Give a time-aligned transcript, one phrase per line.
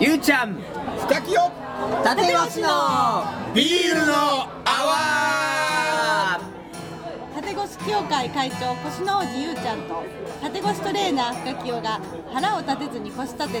[0.00, 0.54] ゆうちゃん。
[1.06, 1.52] 深きよ
[2.04, 3.24] 立越の。
[3.54, 4.12] ビールの
[4.64, 6.40] 泡。
[7.36, 10.02] 立越協会会長腰の王子ゆうちゃんと
[10.42, 12.00] 立越トレーナー深清が
[12.32, 13.60] 腹を立てずに腰立て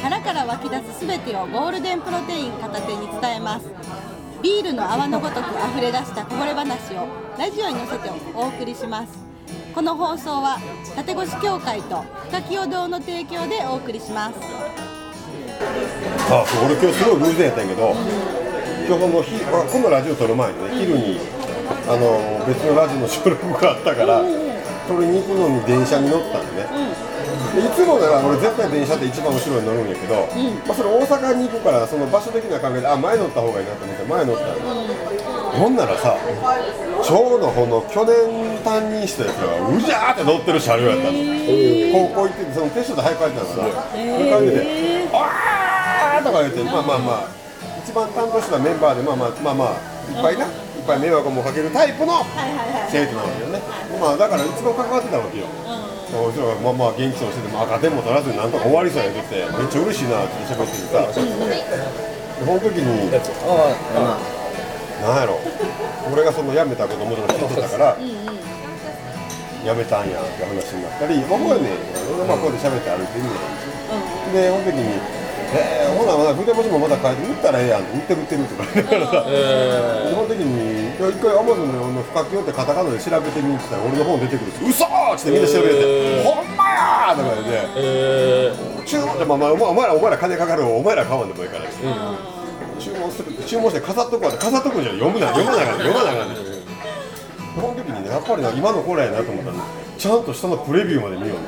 [0.00, 3.66] 腹から湧き出す全てをゴールデンプロテイン片手に伝えます。
[4.42, 9.24] ビールの泡のごとく溢れ出したこぼれ話をラジオに乗せてお送りします。
[9.74, 10.58] この放送は
[10.96, 14.38] 立越協会と深清堂の提供でお送りします
[16.30, 17.94] あそう俺今日すごい偶然やったんやけど
[18.86, 21.20] 今日その日あこのラジオ撮る前にね昼に
[21.88, 24.20] あの別のラジオの収録があったから
[24.88, 26.68] 撮りに行くのに電車に乗ったんでね、
[27.54, 30.28] でいつもなら俺絶対電車って一番後ろに乗るんやけど、
[30.66, 34.53] まあ、それ大阪に行くからその場所的な関係であ前乗った方がいいなと思って前乗った
[35.54, 36.16] ほんならさ
[37.02, 41.18] ちょうどこの去年担任したやつらがうじゃーって乗ってる車両やったの、
[41.92, 47.28] 高校行っててそのテストで早く帰ってたから、で帰ってて「あー!」とか言ってまあまあまあ
[47.84, 49.78] 一番担当してたメンバーでまあまあまあまあ
[50.10, 50.52] いっぱいないっ
[50.86, 52.24] ぱい迷惑もかけるタイプの
[52.88, 53.60] 生徒なんだよね、
[54.00, 63.10] まあだから一番関わってたわけよ、うちらがまあまあ元気そうしてても赤点も取らずになんとか終わりそうや言っててめっちゃ嬉しいなって喋っててさ、でその時に
[65.02, 65.40] なんやろ。
[66.12, 73.32] 俺がその辞めたこともちろん知ってたから、辞めたんやって話になったり「僕はね」とかねまあこうやって喋って歩いてるん
[74.32, 75.00] でその時に
[75.56, 85.80] 「えー、ほなまだ筆文字もまだ書いて打ったらええやん」って打ってる打ってるとか言いながらさ、でその時に一回アマゾンの「深くよ」ってカタカナで調べてみてたら俺の本出てくるし「嘘ー!」ってみんな調べて
[86.28, 88.74] 「ほんまやー!」とか言って。
[88.84, 91.64] 注文で、まあまあ、お前らお前ら金かかるお前ら買わんでもいいから、
[92.84, 96.34] 注文する注文して飾っとくわって飾っとくんじゃ読むな読まな読まなあかんね
[97.54, 99.56] その時にねやっぱりな今の頃やなと思ったら、
[99.96, 101.44] ちゃんと下のプレビューまで見ようね。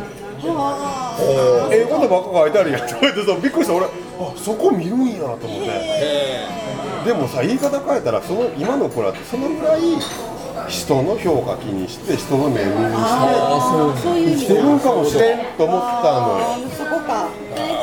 [1.73, 2.83] 英語でばっか書いてあるやん。
[2.83, 3.75] って言われてさびっくりした。
[3.75, 3.89] 俺あ
[4.37, 5.67] そこ見るんやと思って。
[7.05, 9.81] でもさ言い方変えたらその今の子らってそのぐらい
[10.69, 16.45] 人の評価気にして人の目見にして生きてるんかもしれんと思ったのよ。
[16.71, 17.29] そこか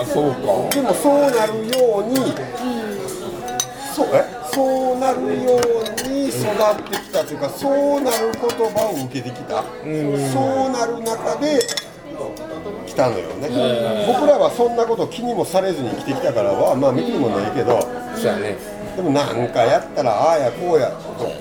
[0.06, 0.40] そうか。
[0.74, 2.16] でもそうなるように、
[3.94, 4.26] そうえ？
[4.52, 6.50] そうなるように育っ
[6.90, 9.64] てきたというかそうなる言葉を受けてきた、
[10.32, 11.60] そうなる中で
[12.88, 13.50] 来たのよね、
[14.08, 17.80] 僕らはそんなこと気にもされずに生きてきたからはまあ見てもないけど、
[18.96, 20.92] でもなんかやったらああやこうや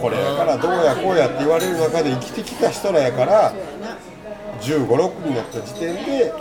[0.01, 3.53] これやからどうやこうやって言われる中で生きてきた人らやから
[4.61, 6.33] 1 5 6になった時点で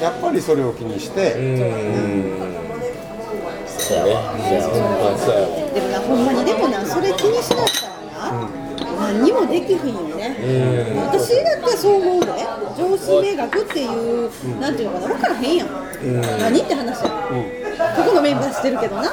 [0.00, 1.34] やっぱりそれを気にして、
[3.78, 7.94] そうやねいやほんまそうやわでもなほんまにでもなそれ気にしだしたら
[8.32, 8.48] な、
[9.12, 10.36] 何にもできひんよね、
[11.06, 12.32] 私だってそう思うで。
[12.76, 14.30] 上司名学っていう、
[14.60, 15.14] なんていうのかな。
[15.14, 15.68] 分からへんやん、
[16.40, 17.08] 何って話や。
[17.08, 19.10] ん、ここのメンバーしてるけどな、そ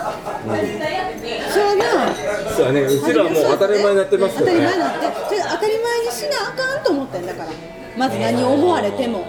[0.47, 2.53] れはな。
[2.55, 2.81] そうやね。
[2.81, 7.49] うちらはもう当たり前になってますよ当たり前ねになってそれ当たり前にしなあかんと思ってんだから。
[7.97, 9.25] まず何を思われても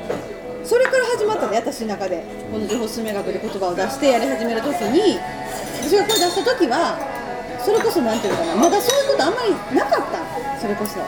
[1.66, 2.22] 私の中で
[2.52, 5.18] この情報数名学で言葉を出してやり始めるときに
[5.82, 6.94] 私がこれ出した時は
[7.58, 10.22] それこそなんていうのかなまだそういうことあんまりなかった。
[10.62, 11.02] それこそ。
[11.02, 11.04] あ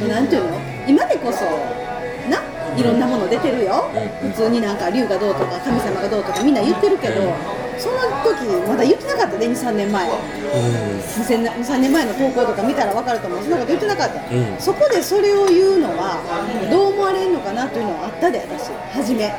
[0.00, 0.56] のなんていうの？
[0.88, 1.44] 今でこそ
[2.32, 2.40] な
[2.72, 3.84] いろんなもの出てるよ、
[4.32, 7.28] 普通になんか龍がどうとか神様がどうとかみんな言ってるけど、
[7.78, 13.42] その時まだ言ってなかったね23年前、2000年3年前の投稿とか見たら分かると思う。
[13.42, 14.20] そんなこと言ってなかった、
[14.60, 16.18] そこでそれを言うのは
[16.70, 18.70] どう思われるのかなというのはあったで私。
[18.92, 19.32] 初め、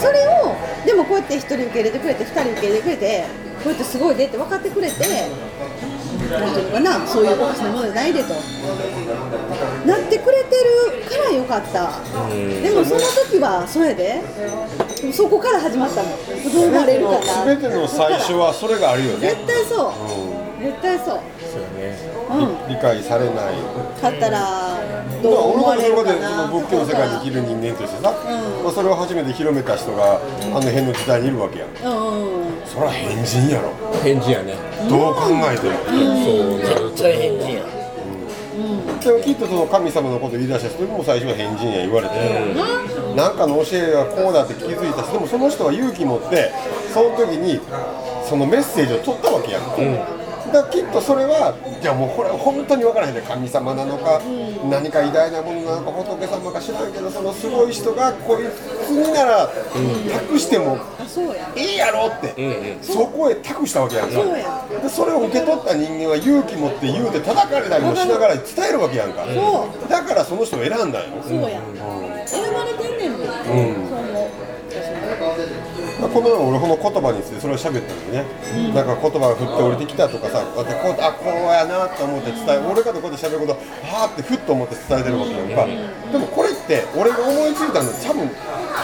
[0.00, 3.24] それをでもこうやって1人受け入れてくれて2人受け入れてくれて
[3.62, 4.94] こうやってすごいでって分かってくれて
[6.30, 8.34] なんていうのかなそういうおかしなものじゃないでと
[9.86, 10.56] なってくれて
[10.94, 11.90] るからよかった、
[12.62, 13.00] でもその
[13.30, 14.20] 時はそれで
[15.12, 16.08] そこから始まったの。
[16.52, 19.30] どう思われるかな全ての最初はそれがあるよね。
[19.30, 19.92] 絶対そう、
[20.62, 21.20] 絶対そう。
[21.52, 21.98] そうやね。
[22.30, 22.74] うん。
[22.74, 23.54] 理解されない。
[24.00, 24.78] だったら
[25.22, 26.30] どう思われるかな。
[26.30, 28.14] その仏教の世界に生きる人間としてさ、
[28.64, 30.18] まあ、それを初めて広めた人があ
[30.48, 31.68] の辺の時代にいるわけやん。
[31.68, 33.72] うんうんそりゃ変人やろ。
[34.02, 34.54] 返事やね。
[34.88, 37.81] どう考えても、そうなると大変人や
[39.04, 42.14] でもきっとその神様のことを言い出した人も最初は変人や言われて、
[43.16, 46.52] なんかの教えはこうだって気づいたしでもその人は勇気持って
[46.92, 47.60] その時に
[48.24, 50.21] そのメッセージを取ったわけやん、うん。
[50.50, 54.20] らきっとそれはじゃあもうこれは本当に分からへんね神様なのか、
[54.70, 58.44] 何か偉大なものなのか仏様か知らんけどそのすごい人がこい
[58.86, 59.48] つになら
[60.12, 61.48] 託してもあそうや。
[61.54, 64.14] いいやろって、そこへ託したわけやんか。
[64.14, 64.66] そうや。
[64.82, 69.26] でそれを受け取った人間は勇気持って言うて叩かれたりもしながら伝えるわけやんか。
[69.26, 69.88] そう。
[69.88, 71.60] だからその人を選んだよそうや、
[72.26, 74.30] 選ばれてんねんもん、そう思う私も
[76.02, 78.26] まあこの前俺この言葉についてそれを喋ったのね、
[78.74, 85.54] なんか言葉が降って降りてきたとかさこうやってこうあこうやなと思って伝え俺がこうやって喋ることはーってふっと思って伝えてるわけやん。
[85.54, 85.62] か、
[86.10, 88.26] でもこれって俺が思いついたの多分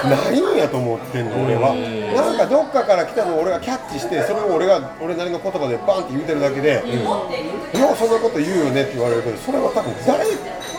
[0.07, 10.23] ないんやと思ってんの俺は、なんかどっかから来たのを俺がキャッチしてそれを俺が俺なりの言葉でバンって言うてるだけで、ようそんなこと言うよねって言われるけどそれは多分誰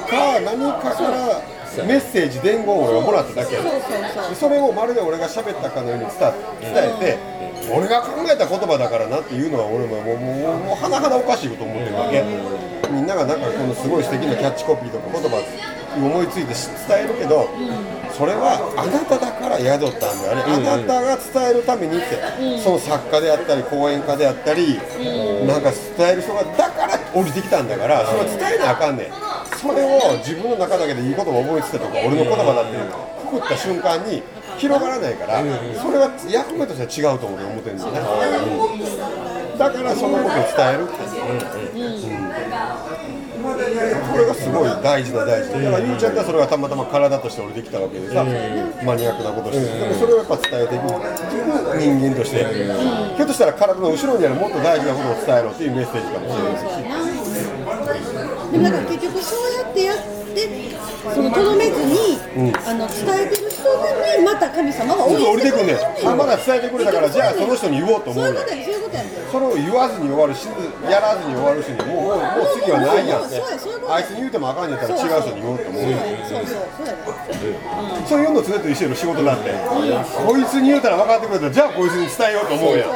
[0.08, 3.64] か何かからメッセージ伝言を俺がもらっただけや。
[3.64, 3.72] ね
[4.30, 7.18] でそれをまるで俺が喋ったかのように伝え伝えて、
[7.74, 12.24] 俺が考えた言葉だからなっていうのは俺ももうもうもう甚だおかしいこと思ってるわけ、
[12.92, 15.42] みんながなんかこのすごい素敵なキャッチコピーとか言葉
[15.98, 16.54] 思いついて
[16.88, 17.50] 伝えるけど、
[18.14, 22.18] それはあなただから宿ったんであれ、あなたが伝えるためにって、
[22.62, 24.78] その作家であったり講演家であったり、
[25.48, 29.12] なんか伝える人がだから降りてきたんだからそれは伝えなあかんねん
[29.60, 32.78] それを自分の中だけでいいことを思いついたとか俺の言葉だって
[33.28, 34.24] くくった瞬間に
[34.58, 35.40] 広がらないから、
[35.80, 38.00] それは役目としては違うと思ってるんだよね、
[39.58, 41.00] だからそのことを伝えるって、
[43.40, 48.26] これがすごい大事な大事でだからゆうちゃんがそれはたまたま体として降りてきたわけでさ、
[48.84, 50.84] マニアックなことしてでもそれをやっぱ伝えていく
[51.80, 52.44] 人間として、
[53.16, 57.09] ひょっとしたら体の後ろにあるもっと大事なことを伝えろっていうメッセージかもしれないし。
[58.52, 60.10] でもなんか結局そうやってやって
[61.14, 62.20] そのとどめずに、
[62.68, 63.64] あの伝えてる人
[64.20, 68.36] にまた神様がそう降りてくんねんあまだ伝えてくれたからじゃあその人に言おうと思うねん。
[68.36, 70.48] そういうことやそういうことやねそれを言わずに終わるし
[70.90, 77.00] やらずに終わるしにもうもうもう次はないやんってそうやそういうことあいつに言うてもあかんやったら違う人に言おうと思うそうそうそうやね
[78.06, 82.90] そういうの常と一緒の仕事だってこいつに言うたら分かってくれたらじゃあこいつに伝えようと思うやん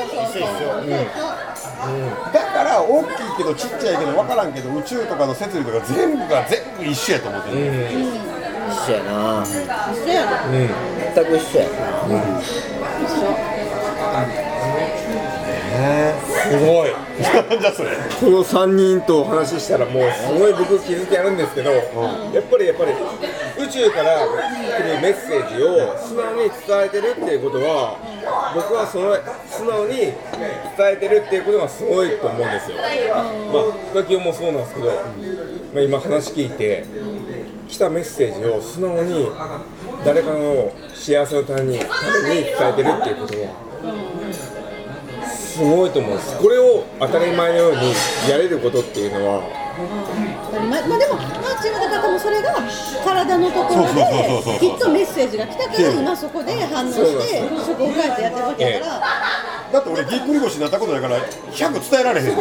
[2.34, 7.64] だから大きいけどちっちゃいけど分からんけど宇宙とかの設備とか全部が全部一緒やと思ってる、うん。
[8.72, 9.44] 一緒やな。
[9.44, 10.70] 一緒やね
[11.16, 11.68] 全く一緒や
[12.08, 12.48] うん一
[13.12, 13.64] 緒
[16.44, 17.00] すごいな。
[17.58, 17.90] んじゃそれ
[18.20, 21.78] この3人とお話ししたらもうすごい僕気づきあるんですけど、うん
[22.34, 22.92] やっぱりやっぱり
[23.64, 27.98] 宇宙から来るメッセージを素直に伝えてるっていうことは
[28.56, 29.16] 僕はその
[29.58, 30.14] 素直に伝
[30.94, 32.78] えてるっていうことがすごいと思うんですよ。
[32.78, 33.64] まあ
[33.94, 34.92] 深清もそうなんですけど、ま
[35.80, 36.86] あ、今話聞いて
[37.68, 39.28] 来たメッセージを素直に
[40.04, 41.86] 誰かの幸せのためにた
[42.28, 43.73] めに伝えてるっていうことが
[45.54, 46.38] すごいと思うんです。
[46.38, 47.94] これを当たり前のように
[48.28, 49.64] やれることっていうのは。
[50.54, 52.54] ままあでもマーチンの方もそれが
[53.04, 59.02] 体のところできっとメッセージが来たから今そこで反応してそこを変えてやってるわけやから
[59.74, 62.28] だって俺ぎっくり腰になったことないから100伝えられへん。
[62.28, 62.36] 全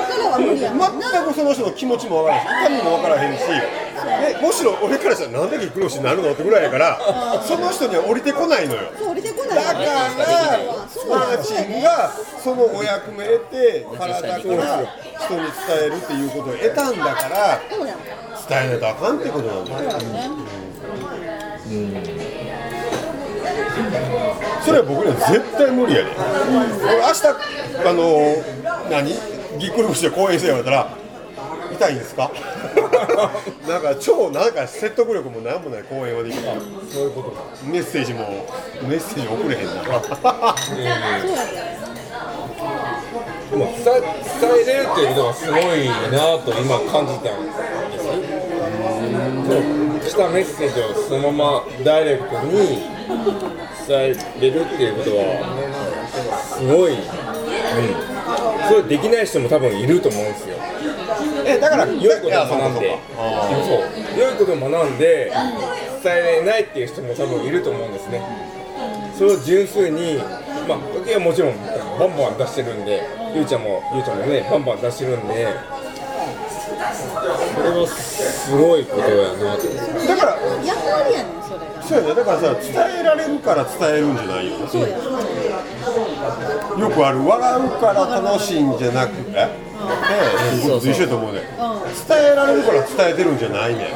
[1.24, 2.68] くその人の気持ちも分からへん。
[2.68, 6.98] し痛みも分からへんしでむしろ俺からしたらなんでぎっくり腰になるのってぐらいやから
[7.42, 8.80] その人には降りてこないのよ。
[9.00, 9.88] 降りてこないだから
[11.08, 12.12] マーチンが
[12.42, 14.66] そのお役目得て体から人に伝
[15.84, 17.60] えるっていうことを得たんだから
[18.46, 19.72] 伝えないとあかんってことなんだ。
[19.72, 20.30] よね
[24.64, 26.10] それは僕には絶対無理やで、
[26.84, 27.26] 俺明日
[27.88, 28.34] あの
[28.90, 29.14] 何？
[29.58, 30.88] ぎっくり腰で講演してやったら
[31.72, 32.30] 痛いんですか？
[33.68, 36.42] なんか超なんか説得力もなんもない講演はできる
[36.90, 37.42] そういうことか。
[37.64, 38.46] メッセージも
[38.82, 39.72] メッセージ送れへんな。
[43.50, 44.00] でも伝え
[44.40, 47.58] 伝えれるっていうことがすごいなと今感じたんです。
[47.58, 48.12] よ
[49.44, 52.82] その来たメッセージをそのままダイレクトに
[53.86, 55.22] 伝えれるっていうことは
[56.58, 60.56] すごい、うん、それできない人も多分いると思うんですよ。
[61.44, 62.98] えだから良いことを学んで。
[63.64, 63.74] そ
[64.16, 64.20] う。
[64.20, 65.32] 良いことを学んで
[66.02, 68.22] 伝えれないっていう人も多分いると思うんですね。
[69.16, 70.18] それを純粋に
[70.68, 71.56] まあ時はもちろん
[71.98, 73.02] バンバン出してるんで
[73.34, 75.46] ゆうちゃんもゆうちゃんもねバンバン出してるんで
[77.54, 79.62] それはすごいことやなと。
[80.06, 81.82] だから役割やねんそれが。
[81.82, 84.56] そうやねだからさ伝えられるから伝えるんじゃないよ。
[84.68, 84.94] そうやよ
[86.90, 89.30] くある笑うから楽しいんじゃなくてって
[90.56, 91.40] いうことと一緒やと思うね
[92.08, 93.92] 伝えられるから伝えてるんじゃないね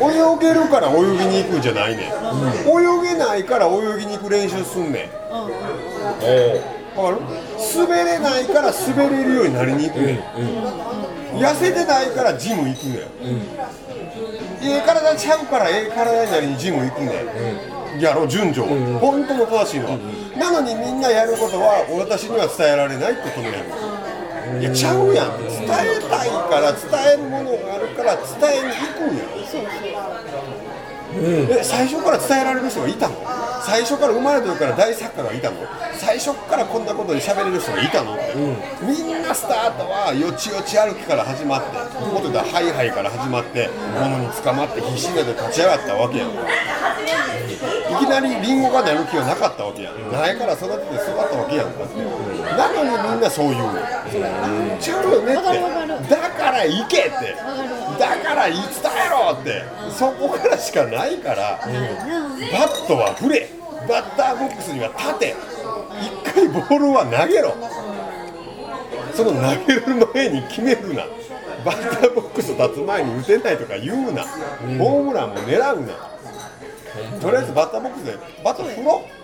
[0.00, 2.12] 泳げるから泳ぎに行くんじゃないね
[2.66, 2.70] 泳
[3.02, 5.10] げないから泳ぎに行く練習すんねん。
[5.32, 5.50] おわ
[6.94, 7.18] かる？
[7.76, 10.20] 滑れないから滑れるようになりに行くねん。
[11.38, 12.96] 痩せてないからジム行くねん。
[14.62, 17.06] ええ体ちゃうからええ体になりにジム行くね
[17.96, 18.00] ん。
[18.00, 18.68] やろ順序
[19.00, 19.98] 本当も正しいのは。
[20.36, 24.60] なのにみんなやることは私には伝えられないってことやる。
[24.60, 25.38] いやちゃうやん。
[25.38, 25.66] 伝え
[26.10, 28.26] たいから伝えるものがあるから伝
[28.58, 29.22] えに行くんや。
[29.46, 29.70] そうそう。
[31.12, 33.14] え最初から伝えられる人がいたの？
[33.64, 35.56] 最初から生まれた時から大作家がいたの？
[35.94, 38.14] 最初からこんなことで喋れる人がいたの？
[38.14, 38.34] って、
[38.84, 43.68] みんなスタートはよちよち歩きから始まってもっと言ったらハイハイから始まって
[44.00, 46.30] 物に捕まって必死になって立ち上がったわけやん。
[46.30, 46.34] い
[48.00, 49.94] きなりリンゴがなる気はなかったわけやん。
[50.10, 51.72] 苗から育てて育ったわけやん。
[51.74, 52.00] かって
[52.56, 53.76] なのにみんなそう言うの。
[54.80, 56.08] 違うよねって。
[56.08, 56.16] だ
[56.50, 57.10] から行けって。
[57.98, 58.56] だから伝
[59.06, 59.62] えろって。
[59.92, 61.60] そこからしかないから。
[61.60, 63.48] バットは振れ。
[63.88, 65.36] バッターボックスには立て。
[66.00, 67.54] 一回ボールは投げろ。
[69.14, 71.04] その投げる前に決めるな。
[71.64, 74.22] バッターボックス立つ前に打てないとか言うな、
[74.78, 75.92] ホームランも狙うな。
[77.20, 79.19] とりあえずバッターボックスでバット振ろう。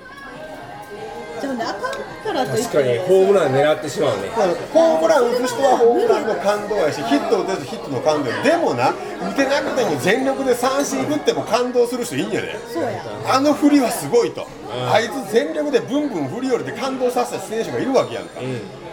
[1.40, 1.92] じゃあねあかん
[2.24, 4.28] からといっ確かにてホームラン狙ってしまうね。
[4.72, 8.94] ホームラン打つ人はホームランの感動やしヒット打てずヒットの感動やでもな打
[9.34, 12.58] てなくても全力で三振打っても感動する人いいんやで。
[12.72, 12.90] そうや
[13.28, 14.46] あの振りはすごいと、
[14.92, 18.40] あいつ全力でブンブン振り降りて感動させた選手がいるわけやんか、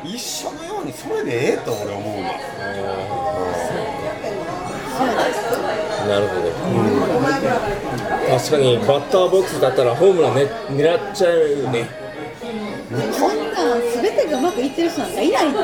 [0.03, 2.33] 一緒のようにそれでええと俺思うわ。
[6.07, 6.51] なるほど、
[8.37, 12.02] 確かにバッターボックスだったらホームラン、ね、狙っちゃうよね
[13.13, 15.57] そんなん全てがうまくいってる人なんかいないって。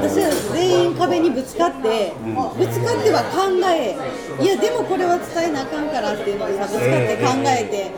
[0.00, 2.12] 私は全員壁にぶつかって
[2.56, 3.96] ぶつかっては考え
[4.42, 7.90] いやでもこれは伝えなあかんからっていうのをさぶつかって考えて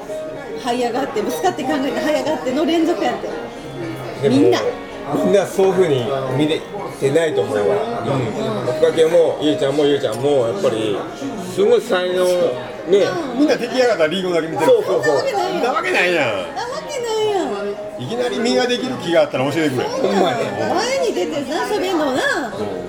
[0.63, 4.29] 這い上がってぶつかって考えて這い上がっての連続やって。
[4.29, 4.61] みんな。
[5.15, 6.03] みんなそういうふうに
[6.37, 6.61] 見れ
[6.99, 10.99] てないと思うわ、うん、おかげもゆうちゃんもゆうちゃんもやっぱり
[11.55, 12.25] すごい才能
[12.91, 13.07] ね。
[13.39, 14.71] みんな出来上がったリーグだけ見てる。
[14.73, 15.15] そうそうそう。
[15.63, 17.53] なわけないやなわけないやん。
[17.53, 17.56] ん
[17.99, 22.21] いきなり身ができる気があったら教えてくれ前に出てな喋んのな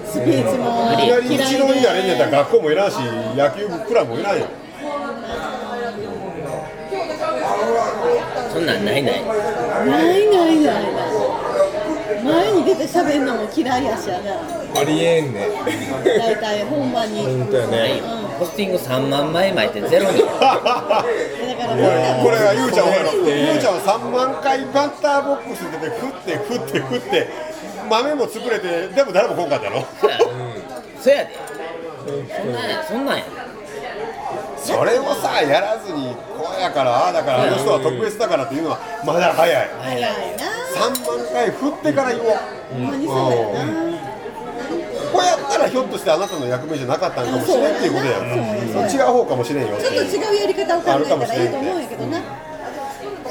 [0.05, 0.91] スピーチも。
[0.97, 2.95] きなり嫌い一郎になれんやったらで学校もいらんし
[3.35, 4.45] 野球部クラブもいらんよ。
[8.51, 9.23] そんなんないない。
[9.23, 9.31] な
[10.03, 10.63] いないない。
[10.63, 10.83] ない
[12.23, 14.81] 前に出て喋んのも嫌いやしやな。
[14.81, 15.47] ありえんね。
[16.03, 17.23] 大体本番に。
[17.23, 18.01] 本当やね。
[18.39, 20.19] ポスティング3万枚巻いてゼロに。
[20.19, 21.03] だから
[22.23, 22.86] これがゆうちゃん
[23.87, 27.29] 3万回バッターボックスに出て振って振って振って
[27.89, 29.85] 豆も作れてでも誰も来んかったの？
[30.99, 31.23] そや。
[31.23, 31.31] で
[32.35, 33.23] そんなんやそんなんや。
[34.57, 39.69] それをさやらずにこうやからああだからあの人は特別だからっていうのはまだ早い。
[39.81, 40.07] 早いな。
[40.75, 42.25] 3万回振ってから言おう。
[42.73, 43.87] ほんまにそうやな。
[45.13, 48.19] こうやったらひょっとしてあなたの役目じゃなかったんかもしれんっていうことや。
[48.19, 52.19] ん違う方かもしれんよちょっと違うやり方を考えたらいいと思うんやけどな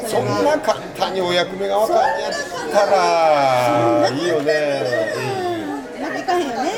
[0.06, 2.32] そんな簡単にお役目が分かんやっ
[2.72, 4.82] たらいいよね。
[5.98, 6.70] うまくいかへんよね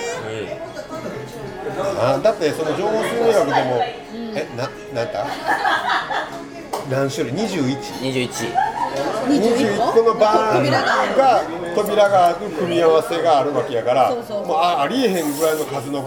[2.00, 3.82] あだってその情報数迷惑でも、
[4.34, 5.26] えななんだ？
[6.90, 7.76] 何種類？21?
[8.00, 8.30] 21
[9.28, 10.02] 21個？
[10.02, 11.42] のバーン扉が。
[11.76, 16.02] 扉がある組み合わせがあるわけやからそうそうもうあありえへんぐらいの数の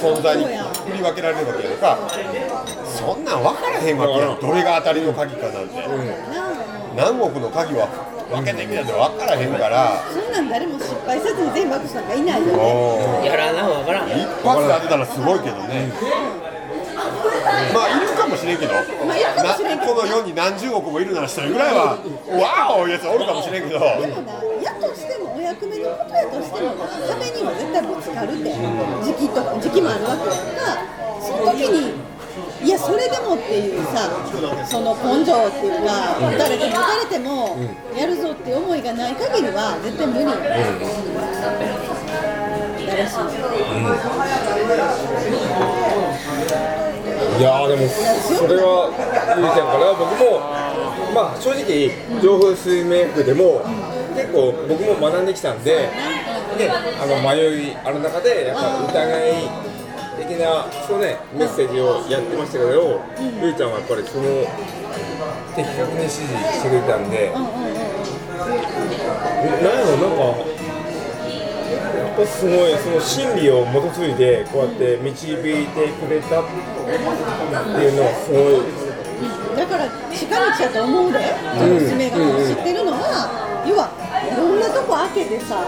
[0.00, 1.98] 存在に振り分けられるわけやんか。
[2.86, 4.40] そんなん分からへんわけやん。
[4.40, 5.74] どれが当たりの鍵かなんて、
[6.96, 7.86] 何億の鍵は
[8.30, 10.02] 分けてみたって分からへんから。
[10.10, 13.26] そんなん誰も失敗せずに全部開く人なんかいないよね。
[13.26, 14.08] やらなわからん。
[14.10, 15.92] 一発で当てたらすごいけどね。
[17.74, 19.94] まあいるかもしれんけど、まあいるかもしれんけど。
[19.94, 23.78] なこの世に何十億もいるなら一人ぐらいはわーおいうやつおるかもしれんけど。
[23.78, 24.32] でもな
[24.62, 30.82] やとしてもお役目のことやとしてもな壁には絶対ぶつかるって時期とか時期もあるわけやんか。
[31.20, 31.94] その時に
[32.62, 34.10] いやそれでもっていうさ
[34.66, 37.56] その根性っていうか打たれても打たれても
[37.96, 40.30] やるぞっていう思いがない限りは絶対無理よ、
[42.86, 43.30] 誰しも
[47.38, 48.92] いやーでもそれは
[49.38, 50.40] ゆうちゃんから僕も
[51.14, 51.90] まあ正直
[52.20, 53.62] 情報水面学でも
[54.14, 55.88] 結構僕も学んできたんで
[56.58, 59.28] であの迷いある中でやっぱ疑
[59.66, 59.69] い
[60.20, 63.00] 的なそうねメッセージをやってましたけど
[63.42, 64.44] ゆうちゃんはやっぱりその
[65.56, 67.32] 的確に指示してくれたんで。
[67.34, 67.80] うんうんうん
[68.40, 70.60] なんやろなんか
[71.70, 76.50] やっぱすごいその心理を基づいてこうやって導いてくれたって
[77.80, 78.90] いうのはすごい。
[79.56, 81.18] だから近道やと思うで、
[81.80, 83.90] 娘が知ってるのは、要は
[84.30, 85.64] いろんなとこ開けてさ、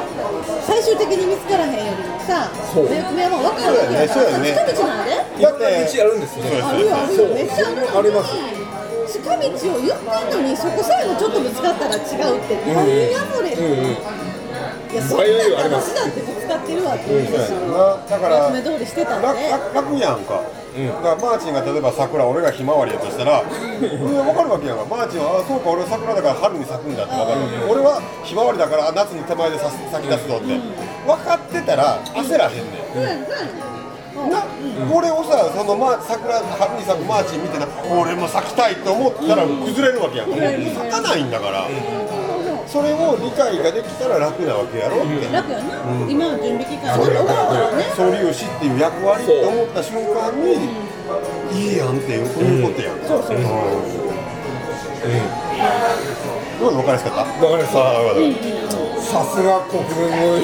[0.66, 2.88] 最終的に見つからへんよりもさ、そう。
[2.88, 5.10] お役目はもう分かるわけやからそうやね近道なんで、
[5.42, 6.62] だって道あるんですね。
[6.62, 7.98] あるよあるよ、めっちゃあるよ。
[7.98, 8.30] あります。
[9.12, 13.62] 近道を言ってんのに、そこさえもちょっとぶつかったら違うって、何やそれって、
[14.92, 15.90] いや、そんな迷いはあります。
[15.90, 17.98] 私だってぶつかってるわって言うんですよ、な。
[18.08, 19.26] だからお役目通りしてたんで。
[19.26, 20.40] 楽楽楽やんか
[20.72, 24.84] だからマーチンが例えば桜俺がひまわりやとしたら うん分かるわけやんか。
[24.88, 27.38] マーチンはあそうか俺は桜だから春に咲くんだって分かる。
[27.68, 30.56] 俺はひまわりだからあ夏の手前でさ咲き出すぞって。
[31.06, 34.30] 分かってたら焦らへんねん。
[34.30, 34.44] な、
[34.94, 41.66] 俺をさその、ま、桜春に咲くマーチン見てな俺も咲きたいと思ったら崩れるわけやんか、咲かないんだから、
[42.72, 47.34] それを理解ができたら楽なわけやろって、楽やな、今の準備期間だと思った
[47.68, 50.72] らね素粒子っていう役割って思った瞬間に
[51.52, 53.44] いいやんっていうそういうことやん、そうそうそう。
[56.62, 57.44] 今の分かりやすかった？
[57.44, 57.78] わかりました。
[57.78, 58.81] ああ分かった
[59.12, 60.40] さすが国語の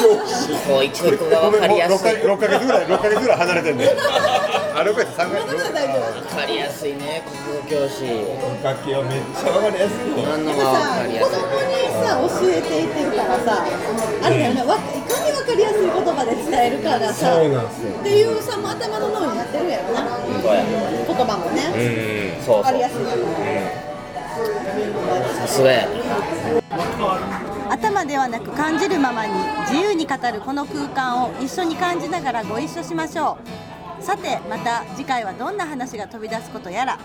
[0.00, 3.90] 教師そう一個一個が分かりやすい6ヶ月ぐらい6ヶ月ぐらい離れてんね
[4.72, 8.16] あ6ヶ月3ヶそんなことは月大丈夫分かりやすいね国語教師は
[9.04, 10.08] めっちゃわかりやすい。
[10.08, 10.40] 子か
[11.04, 13.68] りやすい供にさ教えていってるからさあ
[14.30, 14.88] れだよねわいか
[15.20, 17.60] に分かりやすい言葉で伝えるかがさそうな。
[17.60, 20.16] んですよっていうさもう頭の脳になってるやろな。
[20.16, 20.72] そうや言
[21.12, 21.76] 葉もねう。
[22.40, 23.04] ん分かりやすい。
[23.04, 23.20] から
[25.44, 25.84] さすがや
[27.72, 29.32] 頭ではなく感じるままに
[29.70, 33.38] 自由に語るこの空間を一緒に感じながらご一緒しましょ
[33.98, 34.02] う。
[34.02, 36.98] さてまた次回はどんな話が飛び出すことやら